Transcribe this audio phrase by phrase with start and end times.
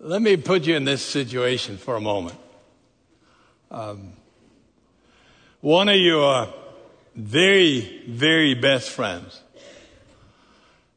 [0.00, 2.38] Let me put you in this situation for a moment.
[3.68, 4.12] Um,
[5.60, 6.46] one of your
[7.16, 9.40] very, very best friends,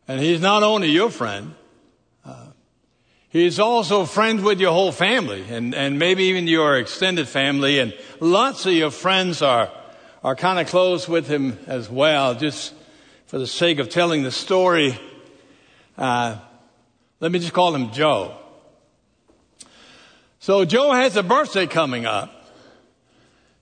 [0.07, 1.55] and he's not only your friend,
[2.23, 2.49] uh,
[3.29, 7.97] he's also friends with your whole family and, and maybe even your extended family, and
[8.19, 9.71] lots of your friends are,
[10.23, 12.35] are kind of close with him as well.
[12.35, 12.75] Just
[13.25, 14.95] for the sake of telling the story,
[15.97, 16.37] uh,
[17.19, 18.37] let me just call him Joe.
[20.41, 22.33] So Joe has a birthday coming up.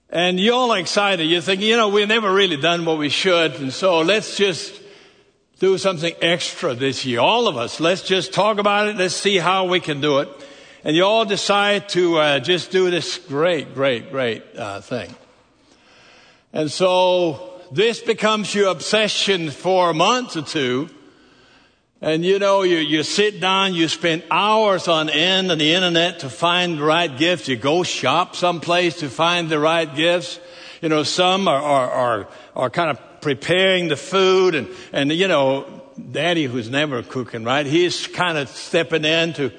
[0.10, 1.26] And you're all excited.
[1.26, 3.56] You're thinking, you know, we've never really done what we should.
[3.56, 4.82] And so let's just
[5.60, 7.20] do something extra this year.
[7.20, 7.82] All of us.
[7.82, 8.96] Let's just talk about it.
[8.96, 10.30] Let's see how we can do it.
[10.86, 15.14] And you all decide to uh, just do this great, great, great uh, thing.
[16.54, 20.90] And so this becomes your obsession for a month or two.
[22.02, 26.20] And you know, you, you sit down, you spend hours on end on the internet
[26.20, 27.50] to find the right gifts.
[27.50, 30.40] You go shop someplace to find the right gifts.
[30.82, 35.28] You know, some are, are, are, are kind of preparing the food and, and you
[35.28, 37.66] know, daddy who's never cooking, right?
[37.66, 39.52] He's kind of stepping in to,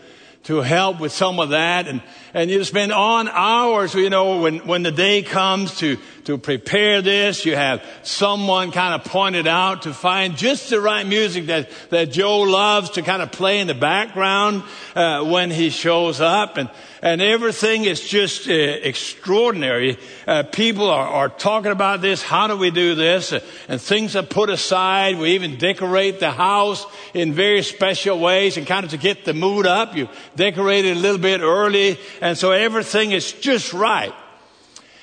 [0.44, 1.88] to help with some of that.
[1.88, 2.00] And,
[2.32, 7.02] and you spend on hours, you know, when, when the day comes to, to prepare
[7.02, 11.70] this, you have someone kind of pointed out to find just the right music that,
[11.90, 14.62] that Joe loves to kind of play in the background,
[14.94, 16.56] uh, when he shows up.
[16.56, 16.70] And,
[17.02, 19.98] and everything is just uh, extraordinary.
[20.26, 22.22] Uh, people are, are, talking about this.
[22.22, 23.32] How do we do this?
[23.68, 25.16] And things are put aside.
[25.16, 29.32] We even decorate the house in very special ways and kind of to get the
[29.32, 29.96] mood up.
[29.96, 31.98] You decorate it a little bit early.
[32.20, 34.12] And so everything is just right.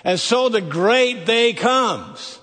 [0.03, 2.39] And so the great day comes.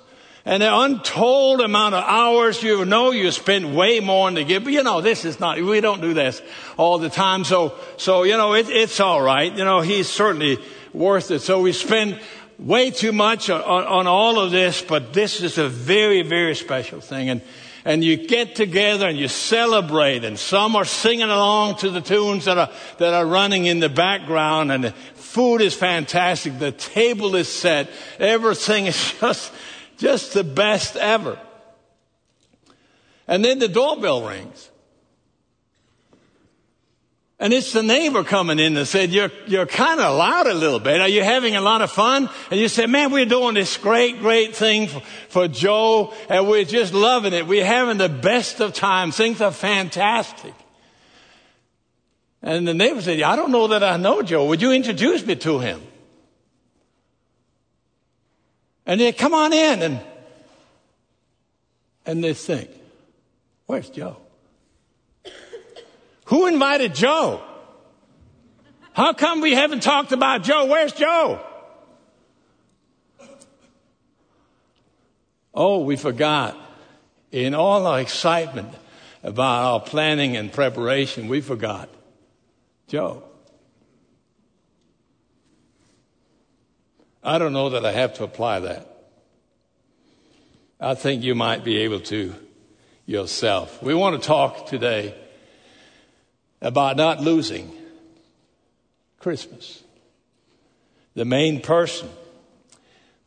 [0.46, 4.64] And the untold amount of hours you know you spend way more than to give.
[4.64, 6.42] But you know, this is not, we don't do this
[6.76, 7.44] all the time.
[7.44, 9.50] So, so, you know, it, it's all right.
[9.50, 10.58] You know, he's certainly
[10.92, 11.40] worth it.
[11.40, 12.20] So we spend
[12.64, 17.00] way too much on, on all of this, but this is a very, very special
[17.00, 17.28] thing.
[17.28, 17.42] And,
[17.84, 22.46] and you get together and you celebrate and some are singing along to the tunes
[22.46, 26.58] that are, that are running in the background and the food is fantastic.
[26.58, 27.90] The table is set.
[28.18, 29.52] Everything is just,
[29.98, 31.38] just the best ever.
[33.28, 34.70] And then the doorbell rings.
[37.40, 40.78] And it's the neighbor coming in and said, you're, you're kind of loud a little
[40.78, 41.00] bit.
[41.00, 42.30] Are you having a lot of fun?
[42.50, 46.64] And you said, man, we're doing this great, great thing for, for Joe and we're
[46.64, 47.46] just loving it.
[47.46, 49.16] We're having the best of times.
[49.16, 50.54] Things are fantastic.
[52.40, 54.46] And the neighbor said, I don't know that I know Joe.
[54.46, 55.82] Would you introduce me to him?
[58.86, 60.00] And they come on in and,
[62.06, 62.70] and they think,
[63.66, 64.18] where's Joe?
[66.26, 67.42] Who invited Joe?
[68.92, 70.66] How come we haven't talked about Joe?
[70.66, 71.44] Where's Joe?
[75.52, 76.56] Oh, we forgot.
[77.30, 78.72] In all our excitement
[79.22, 81.88] about our planning and preparation, we forgot
[82.86, 83.24] Joe.
[87.22, 88.90] I don't know that I have to apply that.
[90.78, 92.34] I think you might be able to
[93.06, 93.82] yourself.
[93.82, 95.14] We want to talk today
[96.60, 97.70] about not losing
[99.18, 99.82] Christmas.
[101.14, 102.08] The main person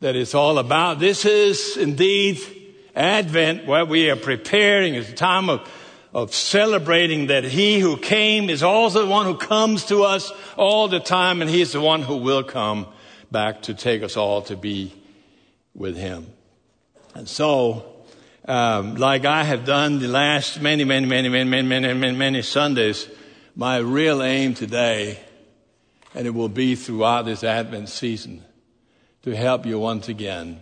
[0.00, 0.98] that it's all about.
[0.98, 2.38] This is indeed
[2.94, 4.94] Advent where we are preparing.
[4.94, 5.68] It's a time of,
[6.12, 10.88] of celebrating that He who came is also the one who comes to us all
[10.88, 12.86] the time and He's the one who will come
[13.30, 14.94] back to take us all to be
[15.74, 16.26] with Him.
[17.14, 17.84] And so,
[18.46, 22.42] um, like I have done the last many, many, many, many, many, many, many, many
[22.42, 23.08] Sundays,
[23.58, 25.18] my real aim today,
[26.14, 28.40] and it will be throughout this Advent season,
[29.22, 30.60] to help you once again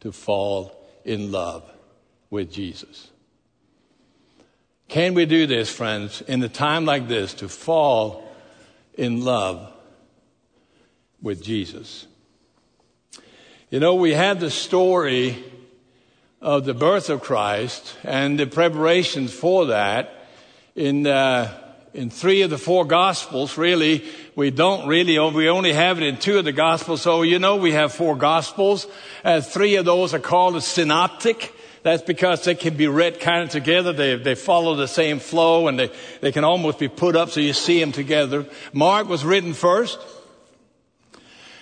[0.00, 1.62] to fall in love
[2.30, 3.08] with Jesus.
[4.88, 8.28] Can we do this, friends, in a time like this, to fall
[8.94, 9.72] in love
[11.22, 12.08] with Jesus?
[13.70, 15.44] You know, we had the story
[16.40, 20.26] of the birth of Christ and the preparations for that
[20.74, 21.60] in, uh,
[21.94, 23.56] in three of the four gospels.
[23.56, 24.04] Really,
[24.34, 27.00] we don't really, we only have it in two of the gospels.
[27.00, 28.86] So, you know, we have four gospels.
[29.24, 31.54] Uh, three of those are called a synoptic.
[31.84, 33.92] That's because they can be read kind of together.
[33.92, 37.40] They, they follow the same flow and they, they can almost be put up so
[37.40, 38.46] you see them together.
[38.72, 39.98] Mark was written first.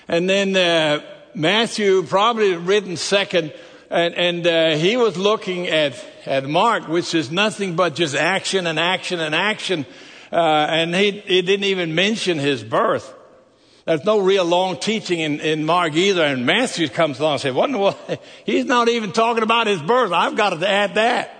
[0.08, 1.04] And then, uh,
[1.34, 3.52] Matthew probably written second
[3.92, 8.66] and, and uh, he was looking at, at Mark, which is nothing but just action
[8.66, 9.84] and action and action.
[10.32, 13.14] Uh, and he, he didn't even mention his birth.
[13.84, 16.24] There's no real long teaching in, in Mark either.
[16.24, 18.22] And Matthew comes along and says, what?
[18.46, 20.12] He's not even talking about his birth.
[20.12, 21.34] I've got to add that.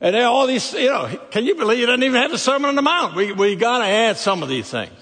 [0.00, 2.74] And all these, you know, can you believe he doesn't even have the Sermon on
[2.74, 3.14] the Mount?
[3.14, 4.92] We, we got to add some of these things.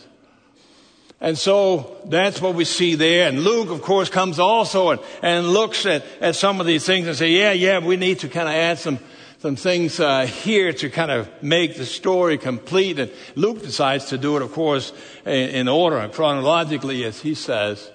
[1.21, 3.29] And so that's what we see there.
[3.29, 7.07] And Luke, of course, comes also and, and looks at, at some of these things
[7.07, 8.99] and say, yeah, yeah, we need to kind of add some,
[9.39, 12.99] some things uh, here to kind of make the story complete.
[12.99, 14.93] And Luke decides to do it, of course,
[15.25, 17.89] in, in order chronologically, as he says.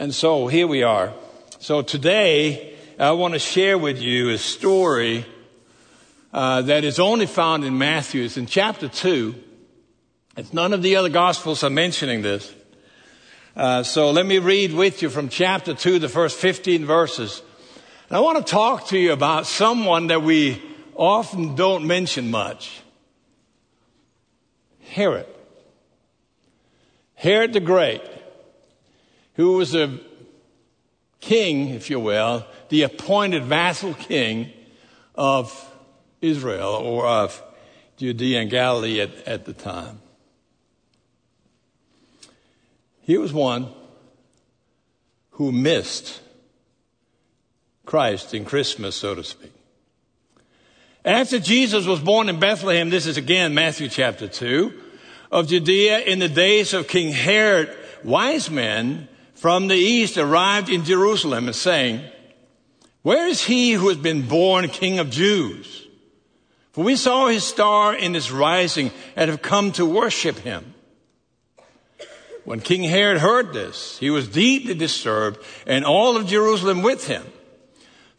[0.00, 1.12] And so here we are.
[1.60, 5.24] So today, I want to share with you a story
[6.32, 8.24] uh, that is only found in Matthew.
[8.24, 9.34] It's in chapter 2.
[10.36, 12.52] It's none of the other gospels are mentioning this.
[13.54, 17.42] Uh, so let me read with you from chapter 2, the first 15 verses.
[18.10, 20.60] And I want to talk to you about someone that we
[20.96, 22.82] often don't mention much
[24.80, 25.26] Herod.
[27.14, 28.02] Herod the Great,
[29.34, 30.00] who was a
[31.20, 34.52] king, if you will, the appointed vassal king
[35.14, 35.72] of
[36.20, 37.40] Israel or of
[37.96, 40.00] Judea and Galilee at, at the time.
[43.02, 43.68] He was one
[45.32, 46.20] who missed
[47.90, 49.52] Christ in Christmas, so to speak.
[51.04, 54.72] After Jesus was born in Bethlehem, this is again Matthew chapter 2,
[55.32, 60.84] of Judea in the days of King Herod, wise men from the east arrived in
[60.84, 62.04] Jerusalem and saying,
[63.02, 65.88] Where is he who has been born King of Jews?
[66.70, 70.74] For we saw his star in his rising and have come to worship him.
[72.44, 77.24] When King Herod heard this, he was deeply disturbed, and all of Jerusalem with him.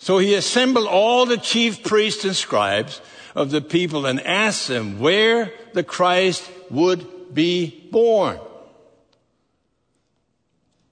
[0.01, 3.00] So he assembled all the chief priests and scribes
[3.36, 8.39] of the people and asked them where the Christ would be born.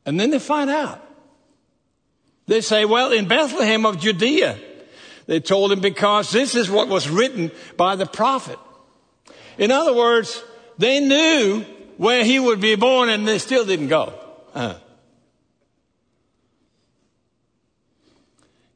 [0.05, 1.03] And then they find out.
[2.45, 4.59] They say, well, in Bethlehem of Judea.
[5.25, 8.59] They told him because this is what was written by the prophet.
[9.57, 10.43] In other words,
[10.77, 11.61] they knew
[11.97, 14.13] where he would be born, and they still didn't go.
[14.53, 14.75] Uh.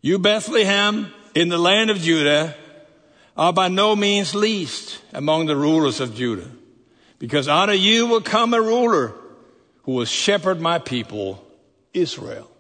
[0.04, 2.54] You, Bethlehem, in the land of Judah,
[3.38, 6.52] are by no means least among the rulers of Judah,
[7.20, 9.16] because out of you will come a ruler
[9.84, 11.48] who will shepherd my people,
[11.94, 12.52] Israel.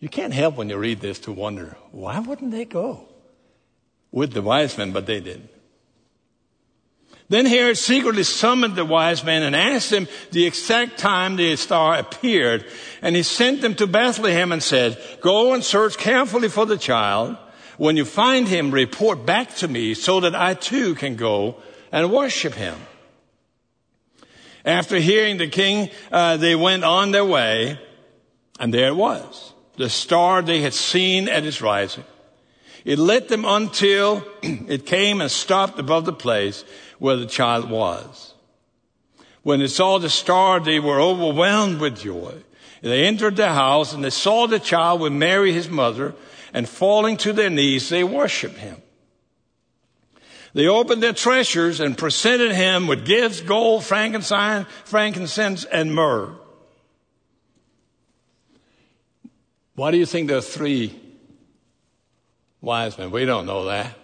[0.00, 3.08] You can't help when you read this to wonder, why wouldn't they go
[4.10, 5.53] with the wise men, but they didn't.
[7.28, 11.96] Then Herod secretly summoned the wise men and asked them the exact time the star
[11.96, 12.66] appeared.
[13.00, 17.36] And he sent them to Bethlehem and said, Go and search carefully for the child.
[17.78, 21.56] When you find him, report back to me so that I too can go
[21.90, 22.76] and worship him.
[24.64, 27.78] After hearing the king, uh, they went on their way,
[28.58, 32.04] and there it was, the star they had seen at its rising.
[32.84, 36.64] It led them until it came and stopped above the place
[37.04, 38.32] where the child was.
[39.42, 42.42] When they saw the star, they were overwhelmed with joy.
[42.80, 46.14] They entered the house and they saw the child with Mary, his mother,
[46.54, 48.80] and falling to their knees, they worshiped him.
[50.54, 56.32] They opened their treasures and presented him with gifts, gold, frankincense, frankincense, and myrrh.
[59.74, 60.98] Why do you think there are three
[62.62, 63.10] wise men?
[63.10, 63.94] We don't know that.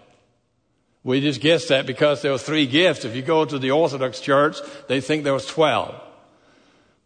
[1.02, 3.04] We just guessed that because there were three gifts.
[3.04, 5.94] If you go to the Orthodox Church, they think there was 12.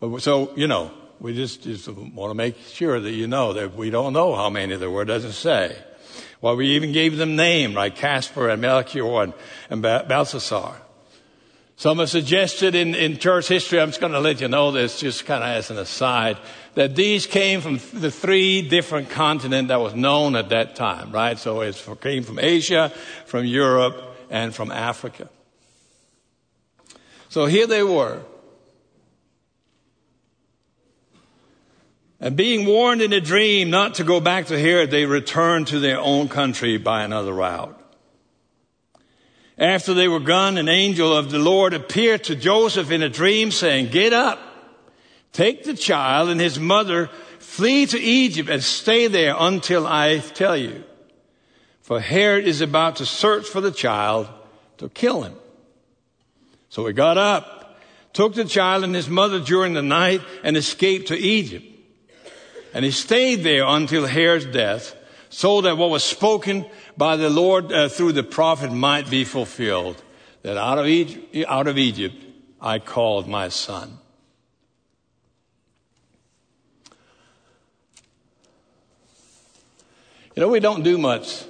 [0.01, 3.75] But so, you know, we just, just want to make sure that you know that
[3.75, 5.03] we don't know how many there were.
[5.03, 5.77] It doesn't say.
[6.41, 9.33] Well, we even gave them names like Caspar and Melchior and,
[9.71, 10.75] and Balthasar.
[11.77, 15.01] Some have suggested in, in church history, I'm just going to let you know this
[15.01, 16.39] just kind of as an aside,
[16.75, 21.39] that these came from the three different continents that was known at that time, right?
[21.39, 22.91] So it came from Asia,
[23.27, 25.29] from Europe, and from Africa.
[27.29, 28.21] So here they were.
[32.21, 35.79] And being warned in a dream not to go back to Herod, they returned to
[35.79, 37.79] their own country by another route.
[39.59, 43.51] After they were gone, an angel of the Lord appeared to Joseph in a dream
[43.51, 44.41] saying, get up,
[45.35, 50.57] take the child and his mother, flee to Egypt and stay there until I tell
[50.57, 50.83] you.
[51.83, 54.29] For Herod is about to search for the child
[54.79, 55.35] to kill him.
[56.71, 57.79] So he got up,
[58.15, 61.67] took the child and his mother during the night and escaped to Egypt.
[62.73, 64.97] And he stayed there until Herod's death
[65.29, 66.65] so that what was spoken
[66.97, 70.01] by the Lord uh, through the prophet might be fulfilled,
[70.43, 72.17] that out of, Egypt, out of Egypt
[72.61, 73.99] I called my son.
[80.35, 81.45] You know, we don't do much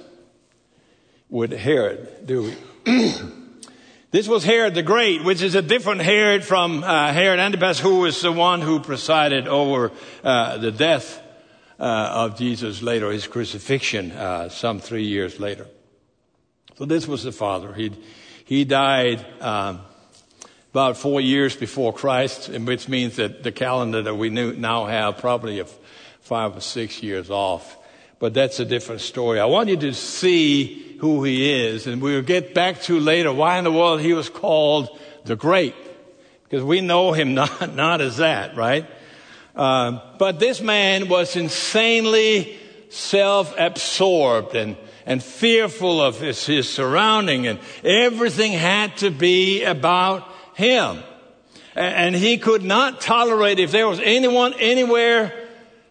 [1.27, 2.43] with Herod, do
[2.85, 3.13] we?
[4.11, 8.01] this was Herod the Great, which is a different Herod from uh, Herod Antipas, who
[8.01, 9.91] was the one who presided over
[10.23, 11.19] uh, the death
[11.79, 15.65] uh, of Jesus later, his crucifixion, uh, some three years later.
[16.77, 17.73] So this was the father.
[17.73, 17.91] He
[18.45, 19.79] he died um,
[20.69, 25.63] about four years before Christ, which means that the calendar that we now have probably
[26.21, 27.77] five or six years off
[28.19, 29.39] but that's a different story.
[29.39, 33.57] I want you to see who he is, and we'll get back to later why
[33.57, 34.89] in the world he was called
[35.25, 35.75] the Great,
[36.43, 38.85] because we know him not, not as that, right?
[39.55, 42.57] Uh, but this man was insanely
[42.89, 51.03] self-absorbed and, and fearful of his, his surrounding, and everything had to be about him.
[51.75, 55.44] And he could not tolerate if there was anyone anywhere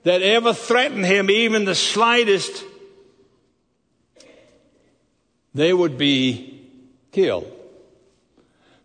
[0.04, 2.64] that ever threatened him, even the slightest,
[5.54, 6.68] they would be
[7.12, 7.50] killed.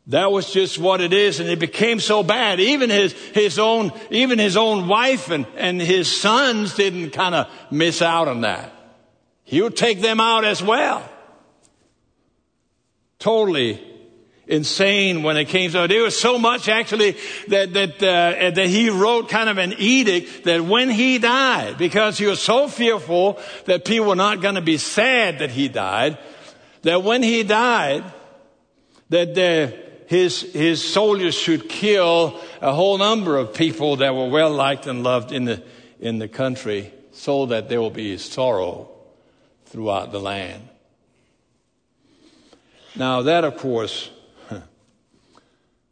[0.07, 2.59] That was just what it is, and it became so bad.
[2.59, 7.47] Even his, his own, even his own wife and, and his sons didn't kind of
[7.69, 8.73] miss out on that.
[9.43, 11.07] He would take them out as well.
[13.19, 13.88] Totally
[14.49, 15.87] insane when it came to.
[15.87, 17.15] There was so much actually
[17.47, 22.17] that that uh, that he wrote kind of an edict that when he died, because
[22.17, 26.17] he was so fearful that people were not going to be sad that he died,
[26.81, 28.03] that when he died,
[29.09, 29.37] that
[30.07, 35.03] his his soldiers should kill a whole number of people that were well liked and
[35.03, 35.63] loved in the
[35.99, 38.89] in the country, so that there will be sorrow
[39.65, 40.67] throughout the land.
[42.95, 44.09] Now that, of course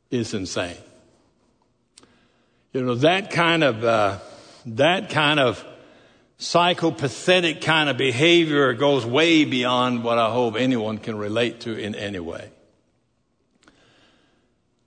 [0.10, 0.78] is insane.
[2.74, 4.20] You know, that kind of, uh,
[4.66, 5.64] that kind of
[6.40, 11.96] psychopathetic kind of behavior goes way beyond what I hope anyone can relate to in
[11.96, 12.50] any way.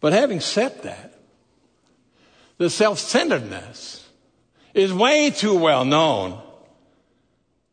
[0.00, 1.14] But having said that,
[2.58, 4.06] the self-centeredness
[4.74, 6.40] is way too well known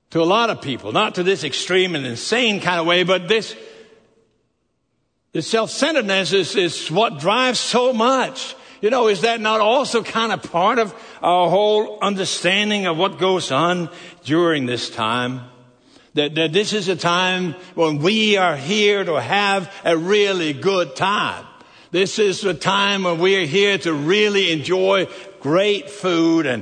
[0.10, 3.28] to a lot of people, not to this extreme and insane kind of way, but
[3.28, 3.56] this
[5.38, 8.56] the self-centeredness is, is what drives so much.
[8.82, 13.20] You know, is that not also kind of part of our whole understanding of what
[13.20, 13.92] goes on
[14.24, 15.42] during this time?
[16.16, 20.96] That, that this is a time when we are here to have a really good
[20.96, 21.46] time.
[21.92, 25.06] This is a time when we are here to really enjoy
[25.48, 26.62] great food and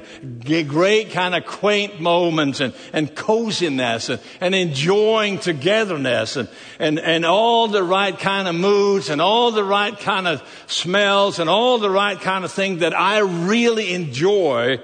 [0.68, 7.26] great kind of quaint moments and, and coziness and, and enjoying togetherness and, and, and
[7.26, 11.80] all the right kind of moods and all the right kind of smells and all
[11.80, 14.80] the right kind of things that I really enjoy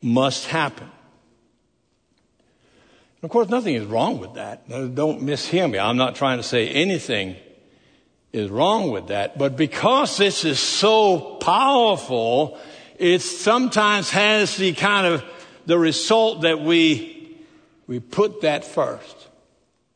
[0.00, 0.88] must happen.
[3.20, 4.68] Of course, nothing is wrong with that.
[4.68, 5.80] Don't mishear me.
[5.80, 7.34] I'm not trying to say anything
[8.32, 9.38] is wrong with that.
[9.38, 12.58] But because this is so powerful,
[12.98, 15.24] it sometimes has the kind of
[15.66, 17.36] the result that we
[17.86, 19.28] we put that first.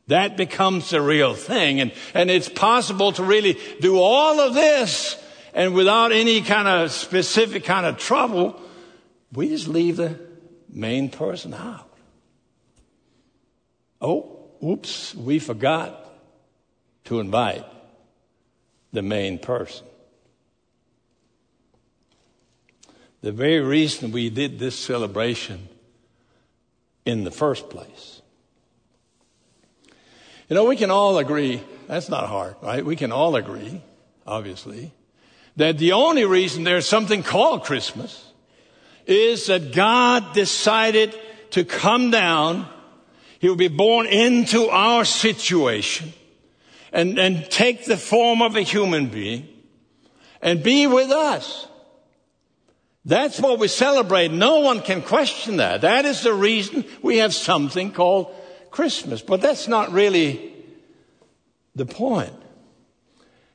[0.07, 1.81] That becomes the real thing.
[1.81, 5.21] And, and it's possible to really do all of this
[5.57, 8.61] and without any kind of specific kind of trouble,
[9.33, 10.19] we just leave the
[10.69, 11.89] main person out.
[13.99, 16.13] Oh, oops, we forgot
[17.05, 17.65] to invite
[18.93, 19.87] the main person.
[23.27, 25.67] The very reason we did this celebration
[27.05, 28.21] in the first place.
[30.47, 32.85] You know, we can all agree, that's not hard, right?
[32.85, 33.81] We can all agree,
[34.25, 34.93] obviously,
[35.57, 38.31] that the only reason there's something called Christmas
[39.05, 41.13] is that God decided
[41.49, 42.65] to come down.
[43.39, 46.13] He will be born into our situation
[46.93, 49.49] and, and take the form of a human being
[50.41, 51.67] and be with us.
[53.07, 54.31] That's what we celebrate.
[54.33, 55.79] No one can question that.
[55.79, 58.35] That is the reason we have something called
[58.69, 59.21] Christmas.
[59.21, 60.53] But that's not really
[61.73, 62.33] the point.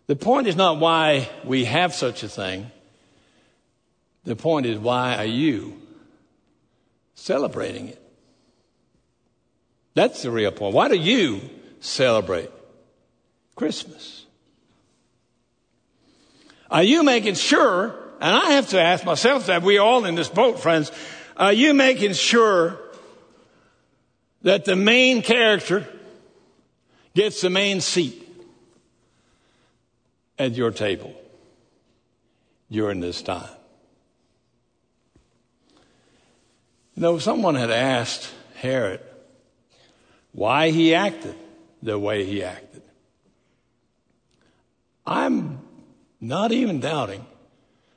[0.06, 2.70] The point is not why we have such a thing.
[4.24, 5.78] The point is why are you
[7.14, 8.02] celebrating it?
[9.92, 10.74] That's the real point.
[10.74, 11.42] Why do you
[11.80, 12.50] celebrate
[13.54, 14.24] Christmas?
[16.70, 20.28] Are you making sure, and I have to ask myself that, we all in this
[20.28, 20.92] boat, friends,
[21.36, 22.78] are you making sure
[24.42, 25.86] that the main character
[27.14, 28.18] gets the main seat
[30.38, 31.14] at your table
[32.70, 33.48] during this time.
[36.94, 39.00] You know, someone had asked Herod
[40.30, 41.34] why he acted
[41.82, 42.82] the way he acted.
[45.04, 45.58] I'm
[46.20, 47.26] not even doubting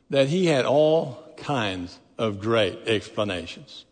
[0.10, 3.86] that he had all kinds of great explanations.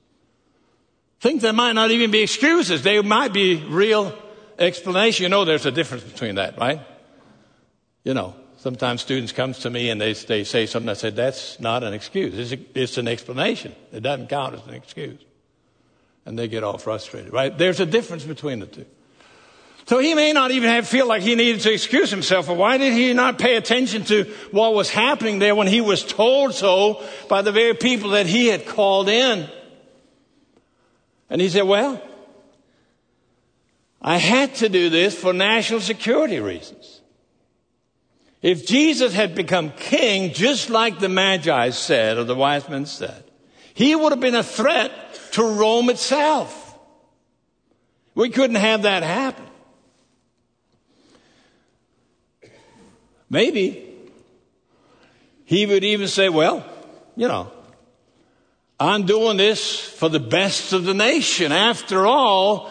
[1.20, 2.84] Think there might not even be excuses.
[2.84, 4.14] They might be real
[4.60, 5.24] explanation.
[5.24, 6.82] You know, there's a difference between that, right?
[8.04, 10.90] You know, sometimes students comes to me and they, they say something.
[10.90, 12.38] I said, that's not an excuse.
[12.38, 13.74] It's, a, it's an explanation.
[13.92, 15.20] It doesn't count as an excuse.
[16.26, 17.58] And they get all frustrated, right?
[17.58, 18.86] There's a difference between the two.
[19.86, 22.48] So he may not even have feel like he needed to excuse himself.
[22.48, 26.04] But why did he not pay attention to what was happening there when he was
[26.04, 29.50] told so by the very people that he had called in?
[31.30, 32.02] And he said, well,
[34.02, 37.02] I had to do this for national security reasons.
[38.42, 43.24] If Jesus had become king, just like the Magi said, or the wise men said,
[43.74, 44.92] he would have been a threat
[45.32, 46.78] to Rome itself.
[48.16, 49.46] We couldn't have that happen.
[53.34, 53.84] Maybe
[55.44, 56.64] he would even say, well,
[57.16, 57.52] you know,
[58.80, 61.52] I'm doing this for the best of the nation.
[61.52, 62.70] After all,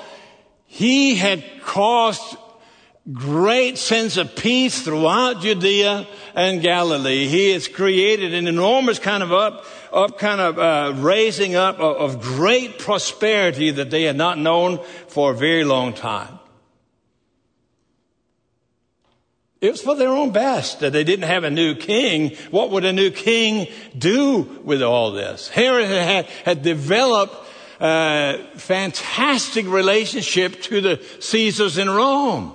[0.67, 2.37] he had caused
[3.13, 7.27] great sense of peace throughout Judea and Galilee.
[7.27, 11.97] He has created an enormous kind of up, up kind of uh, raising up of,
[11.97, 14.79] of great prosperity that they had not known
[15.09, 16.39] for a very long time.
[19.63, 22.37] It was for their own best that they didn't have a new king.
[22.51, 25.49] What would a new king do with all this?
[25.49, 27.37] Herod had, had developed
[27.81, 32.53] a fantastic relationship to the Caesars in Rome.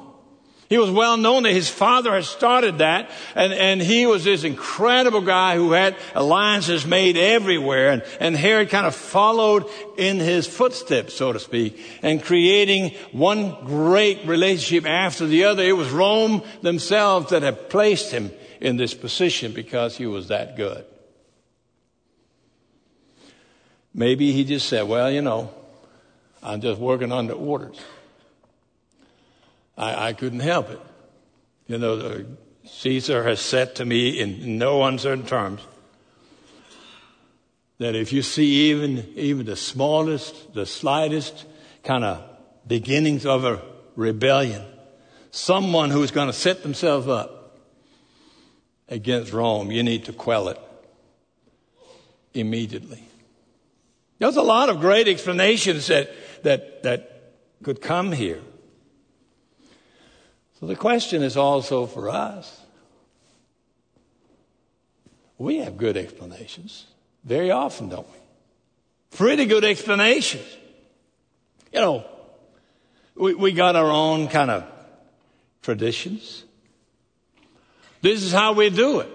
[0.70, 4.44] He was well known that his father had started that, and, and he was this
[4.44, 9.66] incredible guy who had alliances made everywhere, and, and Herod kind of followed
[9.98, 15.64] in his footsteps, so to speak, and creating one great relationship after the other.
[15.64, 20.58] It was Rome themselves that had placed him in this position because he was that
[20.58, 20.84] good.
[23.94, 25.54] Maybe he just said, well, you know,
[26.44, 27.80] I'm just working under orders.
[29.78, 30.80] I, I couldn't help it.
[31.68, 32.26] You know, the,
[32.66, 35.62] Caesar has said to me in no uncertain terms
[37.78, 41.46] that if you see even, even the smallest, the slightest
[41.84, 42.24] kind of
[42.68, 43.62] beginnings of a
[43.96, 44.64] rebellion,
[45.32, 47.60] someone who's going to set themselves up
[48.90, 50.60] against Rome, you need to quell it
[52.34, 53.04] immediately.
[54.20, 56.10] There's a lot of great explanations that,
[56.44, 58.42] that, that could come here.
[60.60, 62.62] So the question is also for us.
[65.38, 66.86] We have good explanations
[67.24, 68.18] very often, don't we?
[69.18, 70.46] Pretty good explanations.
[71.72, 72.06] You know,
[73.16, 74.64] we, we got our own kind of
[75.62, 76.44] traditions.
[78.02, 79.10] This is how we do it.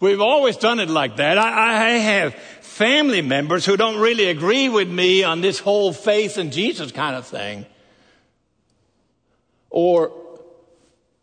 [0.00, 1.38] We've always done it like that.
[1.38, 6.36] I, I have family members who don't really agree with me on this whole faith
[6.36, 7.64] in Jesus kind of thing.
[9.70, 10.12] Or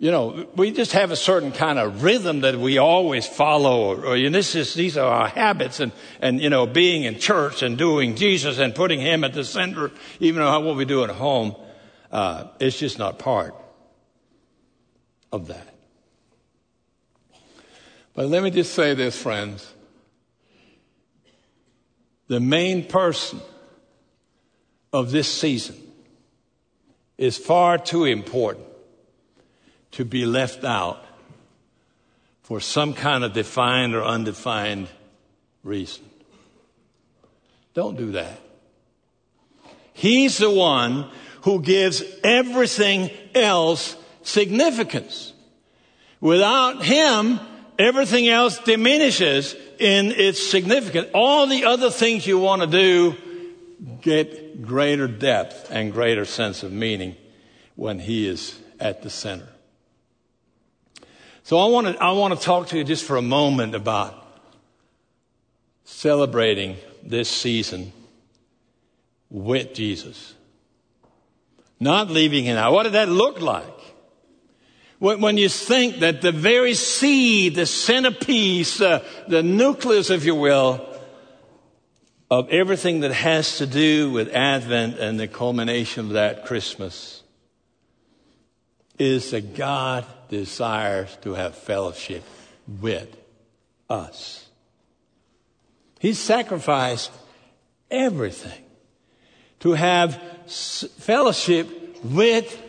[0.01, 3.81] you know, we just have a certain kind of rhythm that we always follow.
[3.81, 7.19] Or, or and this is, these are our habits and, and, you know, being in
[7.19, 11.03] church and doing Jesus and putting Him at the center, even though what we do
[11.03, 11.53] at home,
[12.13, 13.53] uh, it's just not part
[15.33, 15.75] of that.
[18.13, 19.69] But let me just say this, friends.
[22.27, 23.41] The main person
[24.93, 25.75] of this season
[27.17, 28.68] is far too important
[29.91, 31.03] to be left out
[32.41, 34.87] for some kind of defined or undefined
[35.63, 36.03] reason.
[37.73, 38.39] Don't do that.
[39.93, 41.09] He's the one
[41.41, 45.33] who gives everything else significance.
[46.21, 47.39] Without him,
[47.77, 51.07] everything else diminishes in its significance.
[51.13, 53.15] All the other things you want to do
[54.01, 57.15] get greater depth and greater sense of meaning
[57.75, 59.47] when he is at the center.
[61.43, 64.15] So I want to, I want to talk to you just for a moment about
[65.83, 67.91] celebrating this season
[69.29, 70.35] with Jesus.
[71.79, 72.73] Not leaving him out.
[72.73, 73.65] What did that look like?
[74.99, 80.85] When, you think that the very seed, the centerpiece, uh, the nucleus, if you will,
[82.29, 87.23] of everything that has to do with Advent and the culmination of that Christmas
[88.99, 92.23] is that God desires to have fellowship
[92.81, 93.15] with
[93.89, 94.47] us.
[95.99, 97.11] He sacrificed
[97.91, 98.63] everything
[99.59, 100.15] to have
[100.47, 101.67] fellowship
[102.03, 102.61] with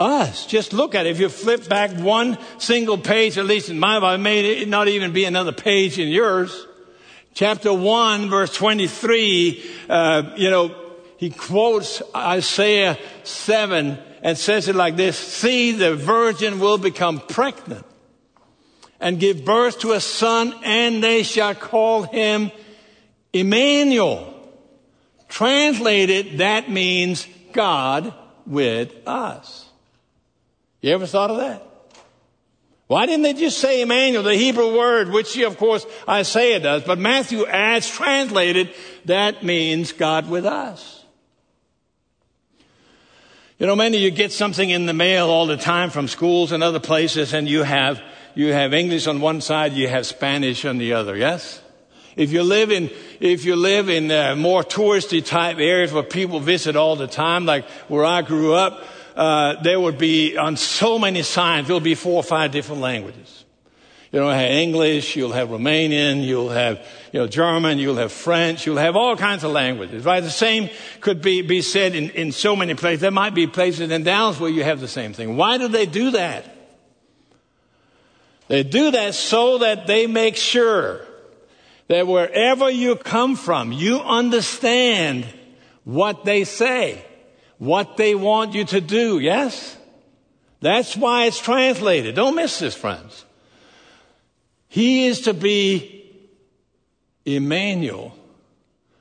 [0.00, 0.46] us.
[0.46, 1.10] Just look at it.
[1.10, 4.88] If you flip back one single page, at least in my Bible, it may not
[4.88, 6.66] even be another page in yours.
[7.34, 10.74] Chapter 1, verse 23, uh, you know,
[11.16, 17.86] he quotes Isaiah 7 and says it like this See, the virgin will become pregnant
[18.98, 22.50] and give birth to a son, and they shall call him
[23.32, 24.30] Emmanuel.
[25.28, 28.14] Translated, that means God
[28.46, 29.68] with us.
[30.80, 31.62] You ever thought of that?
[32.86, 36.98] Why didn't they just say Emmanuel, the Hebrew word, which of course Isaiah does, but
[36.98, 38.72] Matthew adds translated,
[39.06, 41.03] that means God with us.
[43.64, 46.62] You know, many you get something in the mail all the time from schools and
[46.62, 47.98] other places, and you have,
[48.34, 51.62] you have English on one side, you have Spanish on the other, yes?
[52.14, 56.40] If you live in, if you live in uh, more touristy type areas where people
[56.40, 58.84] visit all the time, like where I grew up,
[59.16, 63.43] uh, there would be on so many signs, there'll be four or five different languages.
[64.14, 68.64] You know, have English, you'll have Romanian, you'll have, you know, German, you'll have French,
[68.64, 70.20] you'll have all kinds of languages, right?
[70.20, 73.00] The same could be, be said in, in so many places.
[73.00, 75.36] There might be places in Dallas where you have the same thing.
[75.36, 76.44] Why do they do that?
[78.46, 81.00] They do that so that they make sure
[81.88, 85.26] that wherever you come from, you understand
[85.82, 87.04] what they say
[87.58, 89.76] what they want you to do, yes?
[90.60, 92.14] That's why it's translated.
[92.14, 93.24] Don't miss this, friends.
[94.74, 96.04] He is to be
[97.24, 98.12] Emmanuel.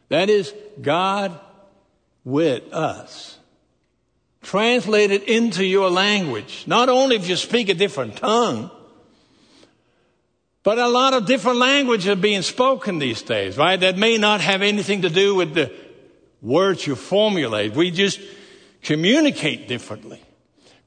[0.10, 1.40] That is God
[2.24, 3.40] with us.
[4.44, 6.66] Translated into your language.
[6.68, 8.70] Not only if you speak a different tongue,
[10.62, 13.80] but a lot of different languages are being spoken these days, right?
[13.80, 15.74] That may not have anything to do with the
[16.44, 17.74] words you formulate.
[17.74, 18.22] We just
[18.84, 20.22] communicate differently.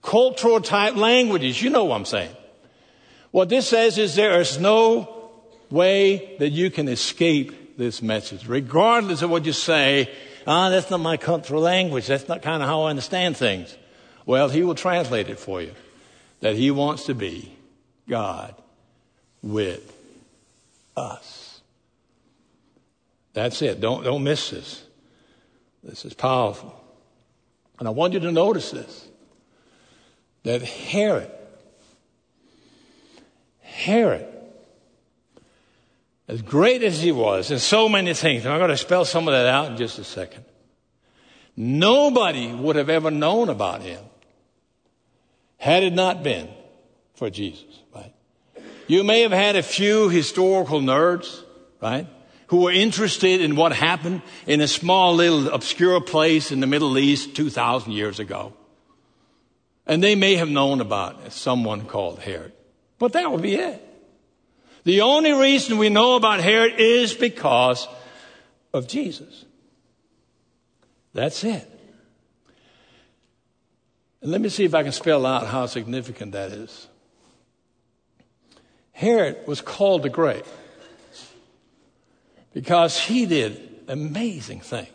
[0.01, 2.37] Cultural type languages, you know what I'm saying.
[3.37, 5.31] What this says is there is no
[5.70, 10.11] way that you can escape this message, regardless of what you say.
[10.46, 12.07] Ah, that's not my cultural language.
[12.07, 13.77] That's not kind of how I understand things.
[14.25, 15.75] Well, he will translate it for you.
[16.40, 17.55] That he wants to be
[18.09, 18.55] God
[19.42, 19.94] with
[20.96, 21.61] us.
[23.35, 23.83] That's it.
[23.83, 24.83] Don't, don't miss this.
[25.85, 26.75] This is powerful.
[27.79, 29.07] And I want you to notice this
[30.44, 31.31] that Herod,
[33.76, 34.26] Herod,
[36.28, 39.28] as great as he was in so many things, and I'm going to spell some
[39.28, 40.44] of that out in just a second,
[41.56, 44.02] nobody would have ever known about him
[45.58, 46.48] had it not been
[47.14, 48.14] for Jesus, right?
[48.86, 51.42] You may have had a few historical nerds,
[51.82, 52.06] right?
[52.48, 56.96] who were interested in what happened in a small little obscure place in the Middle
[56.96, 58.52] East 2,000 years ago.
[59.86, 62.52] And they may have known about someone called Herod.
[62.98, 63.82] But that would be it.
[64.85, 67.88] The only reason we know about Herod is because
[68.72, 69.44] of Jesus.
[71.12, 71.68] That's it.
[74.22, 76.88] And let me see if I can spell out how significant that is.
[78.92, 80.44] Herod was called the Great
[82.54, 84.88] because he did amazing things.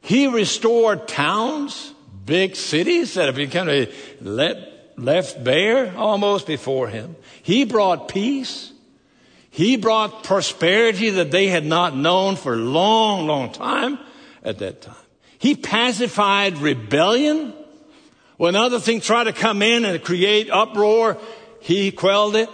[0.00, 1.94] He restored towns,
[2.24, 3.88] big cities that have become of
[4.96, 7.16] left bare almost before him.
[7.42, 8.72] He brought peace.
[9.50, 13.98] He brought prosperity that they had not known for a long, long time
[14.42, 14.94] at that time.
[15.38, 17.52] He pacified rebellion.
[18.36, 21.18] When other things tried to come in and create uproar,
[21.60, 22.50] he quelled it.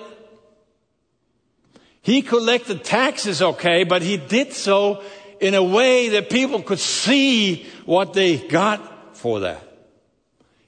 [2.02, 5.02] He collected taxes okay, but he did so
[5.40, 9.72] in a way that people could see what they got for that.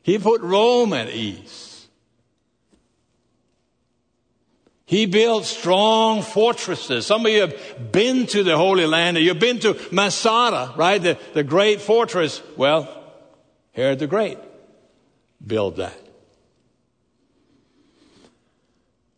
[0.05, 1.89] He put Rome at ease.
[4.85, 7.07] He built strong fortresses.
[7.07, 11.03] Some of you have been to the Holy Land, you've been to Masada, right?
[11.03, 12.43] The, the great fortress.
[12.55, 12.87] Well,
[13.73, 14.37] Herod the Great
[15.45, 15.99] built that.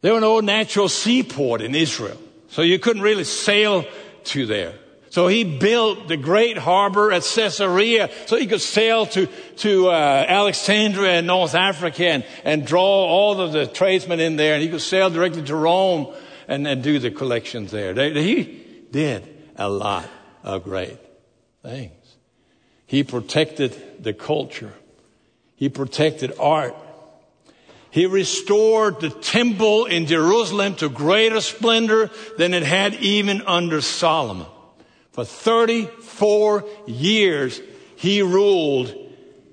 [0.03, 2.16] There was no natural seaport in Israel,
[2.49, 3.85] so you couldn't really sail
[4.27, 4.75] to there.
[5.16, 10.26] So he built the great harbor at Caesarea so he could sail to, to uh,
[10.29, 14.52] Alexandria in North Africa and, and draw all of the tradesmen in there.
[14.52, 16.14] And he could sail directly to Rome
[16.48, 17.94] and, and do the collections there.
[18.12, 19.26] He did
[19.57, 20.07] a lot
[20.42, 20.98] of great
[21.62, 22.16] things.
[22.85, 24.74] He protected the culture.
[25.55, 26.76] He protected art.
[27.88, 34.48] He restored the temple in Jerusalem to greater splendor than it had even under Solomon.
[35.16, 37.62] For 34 years,
[37.96, 38.94] he ruled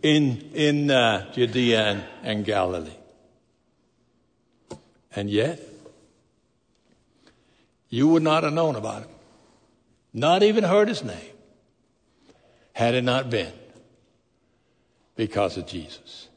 [0.01, 2.91] in, in uh, Judea and, and Galilee.
[5.15, 5.61] And yet,
[7.87, 9.09] you would not have known about him,
[10.11, 11.31] not even heard his name,
[12.73, 13.53] had it not been
[15.15, 16.27] because of Jesus.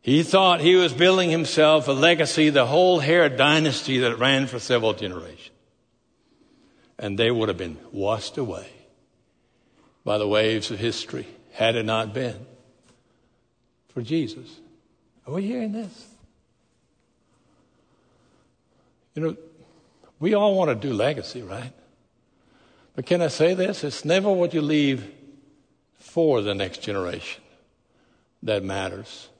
[0.00, 4.58] He thought he was building himself a legacy, the whole Herod dynasty that ran for
[4.58, 5.50] several generations.
[7.00, 8.68] And they would have been washed away
[10.04, 12.46] by the waves of history had it not been
[13.88, 14.60] for Jesus.
[15.26, 16.08] Are we hearing this?
[19.14, 19.36] You know,
[20.18, 21.72] we all want to do legacy, right?
[22.94, 23.82] But can I say this?
[23.82, 25.10] It's never what you leave
[25.98, 27.42] for the next generation
[28.42, 29.30] that matters.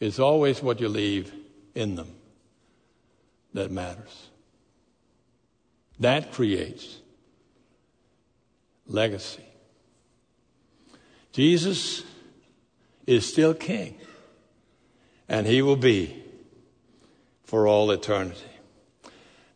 [0.00, 1.34] It's always what you leave
[1.74, 2.14] in them
[3.52, 4.28] that matters.
[6.00, 6.98] That creates
[8.86, 9.44] legacy.
[11.32, 12.02] Jesus
[13.06, 13.98] is still king,
[15.28, 16.22] and he will be
[17.44, 18.40] for all eternity.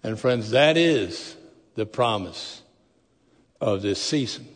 [0.02, 1.36] And friends, that is
[1.74, 2.62] the promise
[3.60, 4.48] of this season.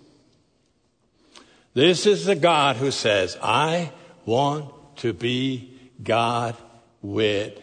[1.75, 3.93] This is the God who says, I
[4.27, 6.57] want to be God
[7.03, 7.61] with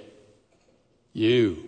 [1.14, 1.67] you.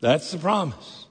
[0.00, 1.06] That's the promise.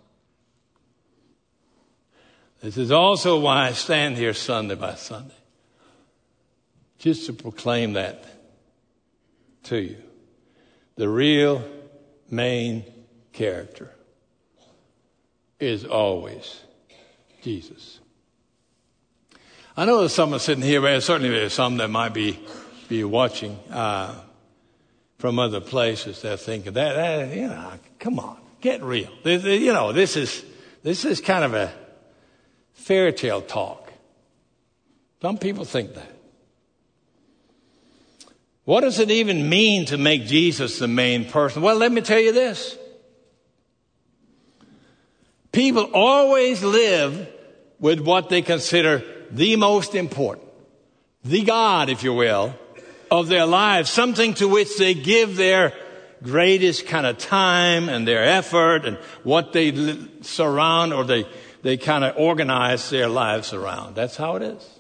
[2.61, 5.35] This is also why I stand here Sunday by Sunday,
[6.97, 8.25] just to proclaim that
[9.63, 9.97] to you.
[10.95, 11.63] The real
[12.31, 12.83] main
[13.33, 13.93] character
[15.59, 16.61] is always
[17.43, 17.99] Jesus.
[19.75, 22.39] I know there's someone sitting here, but certainly there's some that might be,
[22.89, 24.15] be watching uh,
[25.19, 26.23] from other places.
[26.23, 29.09] They're thinking that, that, you know, come on, get real.
[29.23, 30.43] You know, this is
[30.83, 31.73] this is kind of a
[32.73, 33.91] fairy tale talk.
[35.21, 36.11] Some people think that.
[38.63, 41.61] What does it even mean to make Jesus the main person?
[41.61, 42.77] Well, let me tell you this.
[45.51, 47.29] People always live
[47.79, 50.47] with what they consider the most important,
[51.23, 52.53] the God, if you will,
[53.09, 55.73] of their lives, something to which they give their
[56.23, 61.25] greatest kind of time and their effort and what they surround or they
[61.61, 63.95] they kind of organize their lives around.
[63.95, 64.79] That's how it is.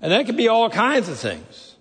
[0.00, 1.76] And that can be all kinds of things.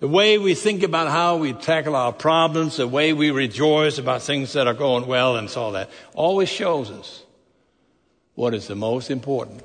[0.00, 4.22] The way we think about how we tackle our problems, the way we rejoice about
[4.22, 7.22] things that are going well and all that, always shows us
[8.34, 9.62] what is the most important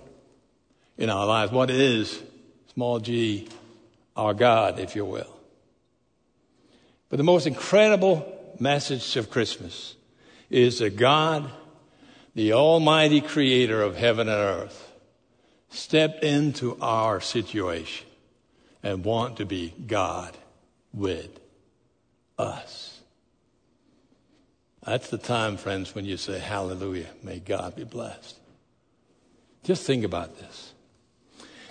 [0.98, 1.52] in our lives.
[1.52, 2.22] What is,
[2.74, 3.48] small g,
[4.16, 5.36] our God, if you will.
[7.16, 9.96] But the most incredible message of Christmas
[10.50, 11.50] is that God
[12.34, 14.92] the Almighty Creator of heaven and earth,
[15.70, 18.06] stepped into our situation
[18.84, 20.38] and want to be God
[20.94, 21.40] with
[22.38, 23.00] us.
[24.86, 28.38] That's the time, friends, when you say, Hallelujah, may God be blessed.
[29.64, 30.74] Just think about this.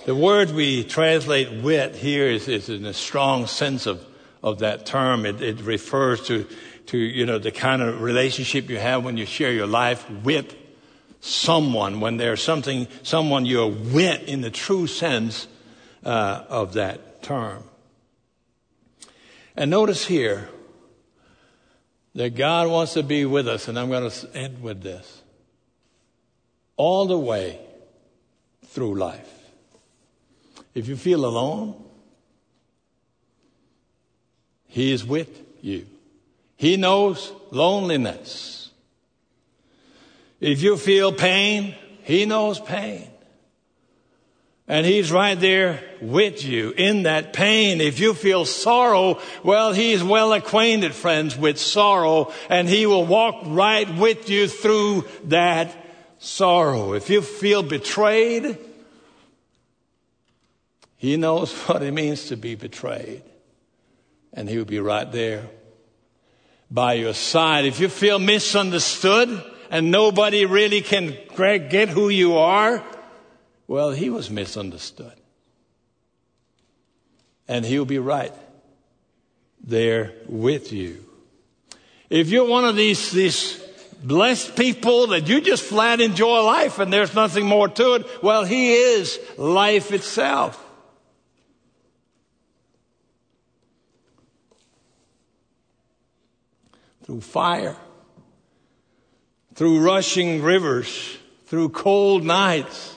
[0.06, 4.02] The word we translate wit here is, is in a strong sense of,
[4.44, 5.26] of that term.
[5.26, 6.46] It, it refers to
[6.86, 10.54] to, you know, the kind of relationship you have when you share your life with
[11.20, 15.48] someone, when there's something, someone you're with in the true sense
[16.04, 17.62] uh, of that term.
[19.56, 20.48] And notice here
[22.14, 25.22] that God wants to be with us, and I'm going to end with this
[26.76, 27.58] all the way
[28.66, 29.30] through life.
[30.74, 31.82] If you feel alone,
[34.74, 35.86] He is with you.
[36.56, 38.72] He knows loneliness.
[40.40, 43.06] If you feel pain, He knows pain.
[44.66, 47.80] And He's right there with you in that pain.
[47.80, 53.42] If you feel sorrow, well, He's well acquainted, friends, with sorrow, and He will walk
[53.44, 55.72] right with you through that
[56.18, 56.94] sorrow.
[56.94, 58.58] If you feel betrayed,
[60.96, 63.22] He knows what it means to be betrayed,
[64.34, 65.48] and He will be right there
[66.70, 67.64] by your side.
[67.64, 72.82] If you feel misunderstood and nobody really can get who you are,
[73.66, 75.14] well, he was misunderstood.
[77.48, 78.32] And he'll be right
[79.62, 81.04] there with you.
[82.10, 83.62] If you're one of these, these
[84.02, 88.22] blessed people that you just flat enjoy life and there's nothing more to it.
[88.22, 90.63] Well, He is life itself.
[97.04, 97.76] Through fire,
[99.54, 102.96] through rushing rivers, through cold nights,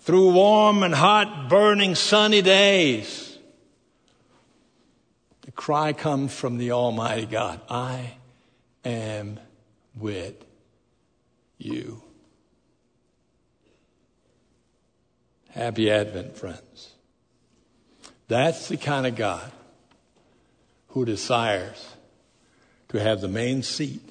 [0.00, 3.38] through warm and hot, burning sunny days.
[5.42, 8.14] The cry comes from the Almighty God I
[8.84, 9.38] am
[9.96, 10.44] with
[11.58, 12.02] you.
[15.50, 16.92] Happy Advent, friends.
[18.26, 19.50] That's the kind of God
[20.88, 21.86] who desires
[22.88, 24.02] to have the main seat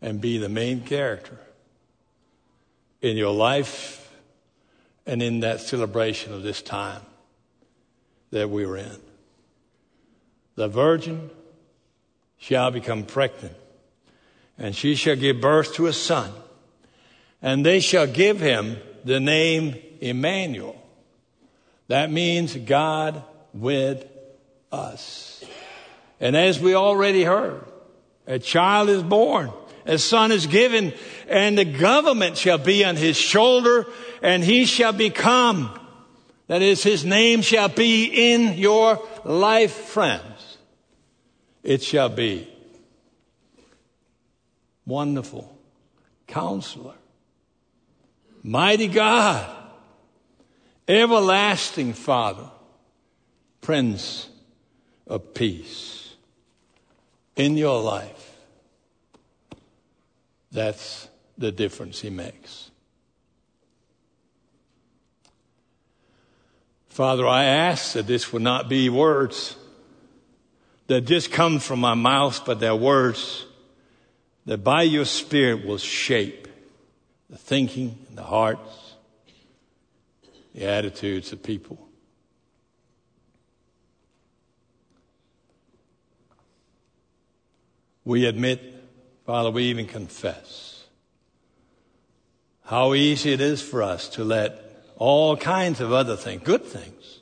[0.00, 1.38] and be the main character
[3.00, 4.10] in your life
[5.06, 7.02] and in that celebration of this time
[8.30, 8.96] that we are in.
[10.54, 11.30] The virgin
[12.36, 13.54] shall become pregnant,
[14.58, 16.32] and she shall give birth to a son,
[17.40, 20.80] and they shall give him the name Emmanuel.
[21.88, 23.22] That means God
[23.54, 24.04] with
[24.70, 25.44] us.
[26.20, 27.64] And as we already heard,
[28.26, 29.52] a child is born,
[29.86, 30.92] a son is given,
[31.28, 33.86] and the government shall be on his shoulder,
[34.22, 35.78] and he shall become,
[36.48, 40.58] that is, his name shall be in your life, friends.
[41.62, 42.48] It shall be
[44.86, 45.56] wonderful
[46.26, 46.94] counselor,
[48.42, 49.54] mighty God,
[50.86, 52.50] everlasting Father,
[53.60, 54.28] Prince
[55.06, 56.07] of Peace
[57.38, 58.36] in your life,
[60.50, 62.70] that's the difference he makes.
[66.88, 69.56] Father, I ask that this would not be words
[70.88, 73.46] that just come from my mouth, but they're words
[74.46, 76.48] that by your Spirit will shape
[77.30, 78.94] the thinking and the hearts,
[80.54, 81.87] the attitudes of people.
[88.08, 88.62] We admit,
[89.26, 90.82] Father, we even confess
[92.64, 94.64] how easy it is for us to let
[94.96, 97.20] all kinds of other things, good things,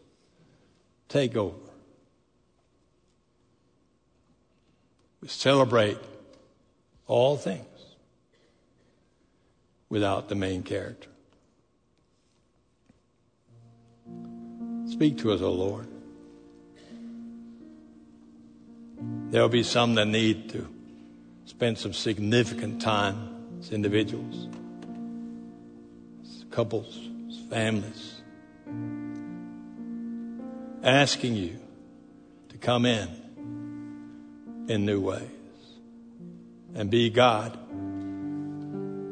[1.09, 1.57] take over.
[5.21, 5.99] We celebrate
[7.09, 7.67] all things
[9.89, 11.09] without the main character.
[14.89, 15.89] Speak to us, O Lord.
[19.33, 20.76] There'll be some that need to
[21.57, 23.17] spent some significant time
[23.59, 24.47] as individuals,
[26.23, 28.21] as couples, as families,
[30.83, 31.59] asking you
[32.51, 33.09] to come in
[34.69, 35.31] in new ways
[36.75, 37.57] and be God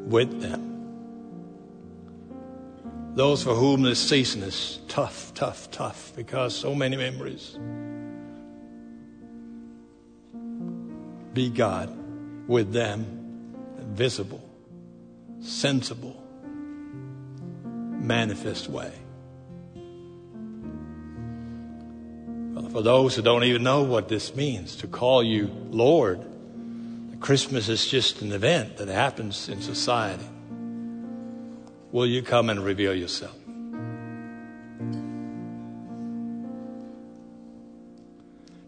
[0.07, 0.61] with them.
[3.15, 7.57] Those for whom this season is tough, tough, tough because so many memories.
[11.33, 12.04] Be God
[12.47, 13.25] with them
[13.79, 14.43] visible,
[15.41, 16.21] sensible,
[17.63, 18.93] manifest way.
[22.71, 26.19] For those who don't even know what this means, to call you Lord,
[27.21, 30.27] Christmas is just an event that happens in society.
[31.91, 33.37] Will you come and reveal yourself?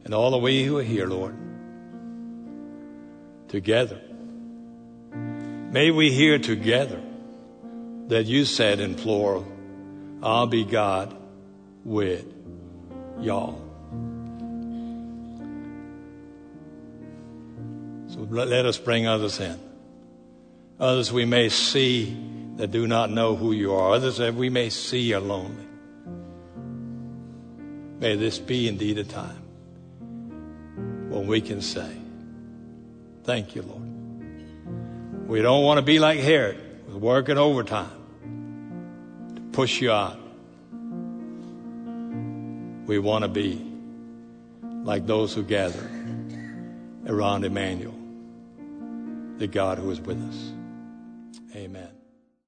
[0.06, 1.36] And all of we who are here, Lord,
[3.58, 4.00] together.
[5.72, 7.02] May we hear together
[8.08, 9.48] that you said in plural,
[10.22, 11.17] I'll be God
[11.84, 12.24] with
[13.20, 13.60] y'all.
[18.10, 19.60] So let us bring others in.
[20.80, 22.15] Others we may see
[22.58, 23.93] that do not know who you are.
[23.93, 25.65] Others that we may see are lonely.
[28.00, 29.41] May this be indeed a time
[31.10, 31.98] when we can say,
[33.28, 35.28] Thank you, Lord.
[35.28, 37.92] We don't want to be like Herod, working overtime
[39.36, 40.18] to push you out.
[42.88, 43.70] We want to be
[44.62, 45.91] like those who gather
[47.06, 47.93] around Emmanuel,
[49.39, 50.54] the God who is with us.
[51.54, 51.97] Amen.